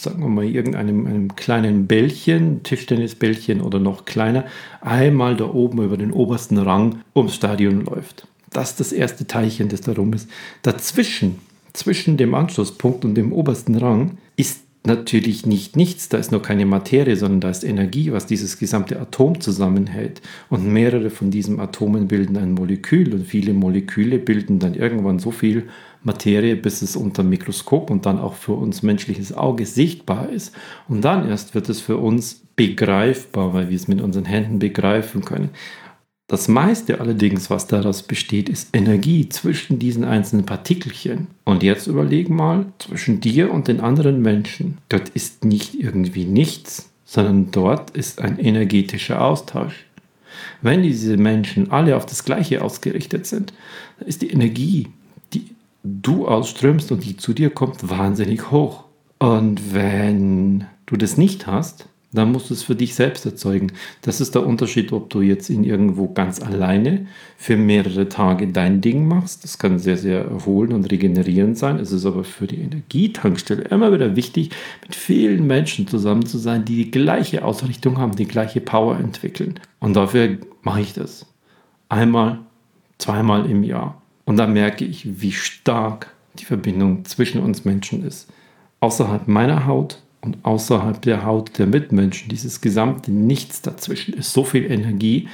sagen 0.00 0.22
wir 0.22 0.28
mal, 0.28 0.44
irgendeinem 0.44 1.06
einem 1.06 1.36
kleinen 1.36 1.86
Bällchen, 1.86 2.62
Tischtennisbällchen 2.62 3.60
oder 3.60 3.78
noch 3.78 4.04
kleiner, 4.04 4.44
einmal 4.80 5.36
da 5.36 5.44
oben 5.44 5.82
über 5.82 5.96
den 5.96 6.12
obersten 6.12 6.58
Rang 6.58 7.02
ums 7.14 7.34
Stadion 7.34 7.84
läuft. 7.84 8.26
Das 8.50 8.70
ist 8.70 8.80
das 8.80 8.92
erste 8.92 9.26
Teilchen, 9.26 9.68
das 9.68 9.82
da 9.82 9.92
rum 9.92 10.12
ist. 10.12 10.28
Dazwischen, 10.62 11.38
zwischen 11.72 12.16
dem 12.16 12.34
Anschlusspunkt 12.34 13.04
und 13.04 13.14
dem 13.14 13.32
obersten 13.32 13.76
Rang, 13.76 14.18
ist 14.36 14.62
natürlich 14.84 15.44
nicht 15.44 15.76
nichts, 15.76 16.08
da 16.08 16.18
ist 16.18 16.32
noch 16.32 16.42
keine 16.42 16.64
Materie, 16.64 17.16
sondern 17.16 17.40
da 17.40 17.50
ist 17.50 17.64
Energie, 17.64 18.12
was 18.12 18.26
dieses 18.26 18.58
gesamte 18.58 18.98
Atom 18.98 19.40
zusammenhält. 19.40 20.22
Und 20.48 20.66
mehrere 20.66 21.10
von 21.10 21.30
diesen 21.30 21.60
Atomen 21.60 22.08
bilden 22.08 22.36
ein 22.36 22.54
Molekül 22.54 23.12
und 23.12 23.26
viele 23.26 23.52
Moleküle 23.52 24.18
bilden 24.18 24.58
dann 24.58 24.74
irgendwann 24.74 25.18
so 25.18 25.30
viel 25.30 25.68
Materie, 26.02 26.56
bis 26.56 26.80
es 26.80 26.96
unter 26.96 27.22
Mikroskop 27.22 27.90
und 27.90 28.06
dann 28.06 28.18
auch 28.18 28.34
für 28.34 28.54
uns 28.54 28.82
menschliches 28.82 29.34
Auge 29.34 29.66
sichtbar 29.66 30.30
ist. 30.30 30.54
Und 30.88 31.02
dann 31.02 31.28
erst 31.28 31.54
wird 31.54 31.68
es 31.68 31.80
für 31.80 31.98
uns 31.98 32.42
begreifbar, 32.56 33.52
weil 33.52 33.68
wir 33.68 33.76
es 33.76 33.88
mit 33.88 34.00
unseren 34.00 34.24
Händen 34.24 34.58
begreifen 34.58 35.24
können. 35.24 35.50
Das 36.30 36.46
meiste 36.46 37.00
allerdings, 37.00 37.50
was 37.50 37.66
daraus 37.66 38.04
besteht, 38.04 38.48
ist 38.48 38.68
Energie 38.72 39.28
zwischen 39.28 39.80
diesen 39.80 40.04
einzelnen 40.04 40.46
Partikelchen. 40.46 41.26
Und 41.42 41.64
jetzt 41.64 41.88
überleg 41.88 42.30
mal, 42.30 42.66
zwischen 42.78 43.20
dir 43.20 43.52
und 43.52 43.66
den 43.66 43.80
anderen 43.80 44.22
Menschen, 44.22 44.78
dort 44.88 45.08
ist 45.08 45.44
nicht 45.44 45.74
irgendwie 45.74 46.26
nichts, 46.26 46.88
sondern 47.04 47.50
dort 47.50 47.90
ist 47.96 48.20
ein 48.20 48.38
energetischer 48.38 49.24
Austausch. 49.24 49.86
Wenn 50.62 50.84
diese 50.84 51.16
Menschen 51.16 51.72
alle 51.72 51.96
auf 51.96 52.06
das 52.06 52.24
Gleiche 52.24 52.62
ausgerichtet 52.62 53.26
sind, 53.26 53.52
dann 53.98 54.06
ist 54.06 54.22
die 54.22 54.30
Energie, 54.30 54.86
die 55.32 55.46
du 55.82 56.28
ausströmst 56.28 56.92
und 56.92 57.04
die 57.04 57.16
zu 57.16 57.32
dir 57.32 57.50
kommt, 57.50 57.90
wahnsinnig 57.90 58.52
hoch. 58.52 58.84
Und 59.18 59.74
wenn 59.74 60.66
du 60.86 60.96
das 60.96 61.16
nicht 61.16 61.48
hast, 61.48 61.88
dann 62.12 62.32
musst 62.32 62.50
du 62.50 62.54
es 62.54 62.64
für 62.64 62.74
dich 62.74 62.94
selbst 62.94 63.24
erzeugen. 63.24 63.72
Das 64.02 64.20
ist 64.20 64.34
der 64.34 64.44
Unterschied, 64.44 64.92
ob 64.92 65.10
du 65.10 65.20
jetzt 65.20 65.48
in 65.48 65.62
irgendwo 65.62 66.08
ganz 66.08 66.42
alleine 66.42 67.06
für 67.36 67.56
mehrere 67.56 68.08
Tage 68.08 68.48
dein 68.48 68.80
Ding 68.80 69.06
machst. 69.06 69.44
Das 69.44 69.58
kann 69.58 69.78
sehr, 69.78 69.96
sehr 69.96 70.24
erholen 70.24 70.72
und 70.72 70.90
regenerierend 70.90 71.56
sein. 71.56 71.78
Es 71.78 71.92
ist 71.92 72.06
aber 72.06 72.24
für 72.24 72.48
die 72.48 72.60
Energietankstelle 72.60 73.62
immer 73.62 73.92
wieder 73.92 74.16
wichtig, 74.16 74.50
mit 74.82 74.96
vielen 74.96 75.46
Menschen 75.46 75.86
zusammen 75.86 76.26
zu 76.26 76.38
sein, 76.38 76.64
die 76.64 76.84
die 76.84 76.90
gleiche 76.90 77.44
Ausrichtung 77.44 77.98
haben, 77.98 78.16
die 78.16 78.26
gleiche 78.26 78.60
Power 78.60 78.98
entwickeln. 78.98 79.60
Und 79.78 79.94
dafür 79.94 80.38
mache 80.62 80.80
ich 80.80 80.92
das. 80.92 81.26
Einmal, 81.88 82.40
zweimal 82.98 83.48
im 83.48 83.62
Jahr. 83.62 84.02
Und 84.24 84.36
da 84.36 84.48
merke 84.48 84.84
ich, 84.84 85.20
wie 85.20 85.32
stark 85.32 86.12
die 86.38 86.44
Verbindung 86.44 87.04
zwischen 87.04 87.40
uns 87.40 87.64
Menschen 87.64 88.04
ist. 88.04 88.28
Außerhalb 88.80 89.28
meiner 89.28 89.66
Haut 89.66 90.02
und 90.20 90.44
außerhalb 90.44 91.00
der 91.02 91.24
Haut 91.24 91.58
der 91.58 91.66
Mitmenschen, 91.66 92.28
dieses 92.28 92.60
gesamte 92.60 93.10
Nichts 93.10 93.62
dazwischen 93.62 94.14
ist 94.14 94.32
so 94.32 94.44
viel 94.44 94.70
Energie, 94.70 95.28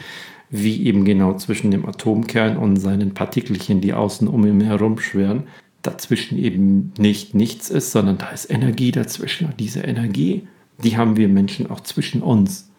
wie 0.48 0.86
eben 0.86 1.04
genau 1.04 1.34
zwischen 1.34 1.70
dem 1.70 1.86
Atomkern 1.86 2.56
und 2.56 2.76
seinen 2.76 3.14
Partikelchen, 3.14 3.80
die 3.80 3.94
außen 3.94 4.28
um 4.28 4.46
ihn 4.46 4.60
herum 4.60 4.98
schwirren, 4.98 5.44
dazwischen 5.82 6.38
eben 6.38 6.92
nicht 6.98 7.34
nichts 7.34 7.68
ist, 7.68 7.90
sondern 7.90 8.18
da 8.18 8.28
ist 8.30 8.50
Energie 8.50 8.92
dazwischen. 8.92 9.46
Und 9.46 9.58
diese 9.58 9.80
Energie, 9.80 10.46
die 10.82 10.96
haben 10.96 11.16
wir 11.16 11.28
Menschen 11.28 11.68
auch 11.68 11.80
zwischen 11.80 12.22
uns. 12.22 12.70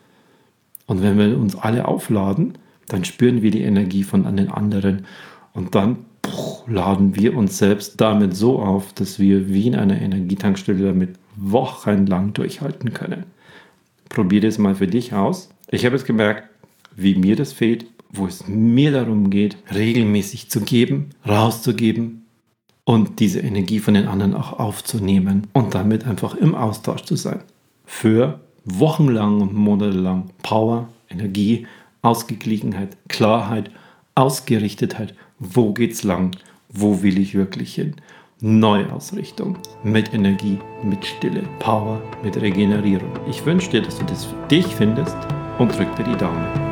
Und 0.85 1.01
wenn 1.01 1.17
wir 1.17 1.37
uns 1.37 1.55
alle 1.57 1.87
aufladen, 1.87 2.53
dann 2.87 3.03
spüren 3.03 3.41
wir 3.41 3.51
die 3.51 3.63
Energie 3.63 4.03
von 4.03 4.23
den 4.35 4.49
anderen. 4.49 5.05
Und 5.53 5.75
dann 5.75 6.05
laden 6.67 7.15
wir 7.15 7.35
uns 7.35 7.57
selbst 7.57 7.99
damit 7.99 8.35
so 8.35 8.59
auf, 8.59 8.93
dass 8.93 9.19
wir 9.19 9.49
wie 9.49 9.67
in 9.67 9.75
einer 9.75 10.01
Energietankstelle 10.01 10.85
damit 10.85 11.15
wochenlang 11.38 12.34
durchhalten 12.34 12.93
können. 12.93 13.23
Probier 14.10 14.41
das 14.41 14.58
mal 14.58 14.76
für 14.76 14.88
dich 14.88 15.13
aus. 15.13 15.50
Ich 15.69 15.86
habe 15.86 15.95
es 15.95 16.06
gemerkt, 16.06 16.50
wie 16.95 17.15
mir 17.15 17.36
das 17.36 17.54
fehlt, 17.54 17.86
wo 18.10 18.26
es 18.26 18.47
mir 18.47 18.91
darum 18.91 19.30
geht, 19.30 19.58
regelmäßig 19.73 20.50
zu 20.50 20.62
geben, 20.62 21.12
rauszugeben 21.28 22.26
und 22.84 23.19
diese 23.19 23.39
Energie 23.39 23.80
von 23.80 23.93
den 23.93 24.08
anderen 24.08 24.34
auch 24.34 24.54
aufzunehmen 24.54 25.47
und 25.54 25.76
damit 25.76 26.06
einfach 26.06 26.36
im 26.36 26.56
Austausch 26.56 27.04
zu 27.04 27.15
sein. 27.15 27.41
Für 27.86 28.39
wochenlang 28.65 29.41
und 29.41 29.54
monatelang 29.54 30.30
Power, 30.41 30.89
Energie, 31.10 31.67
Ausgeglichenheit, 32.02 32.97
Klarheit, 33.10 33.71
Ausgerichtetheit. 34.15 35.13
Wo 35.39 35.73
geht's 35.73 36.04
lang? 36.04 36.36
Wo 36.69 37.02
will 37.02 37.19
ich 37.19 37.36
wirklich 37.36 37.76
hin? 37.76 37.95
Neuausrichtung, 38.41 39.58
mit 39.84 40.13
Energie, 40.13 40.60
mit 40.84 41.04
Stille, 41.04 41.43
Power, 41.58 42.00
mit 42.23 42.39
Regenerierung. 42.39 43.12
Ich 43.28 43.43
wünsche 43.45 43.71
dir, 43.71 43.82
dass 43.82 43.97
du 43.97 44.06
das 44.06 44.26
für 44.26 44.47
dich 44.47 44.67
findest 44.67 45.17
und 45.58 45.76
drück 45.76 45.95
dir 45.95 46.04
die 46.04 46.17
Daumen. 46.17 46.66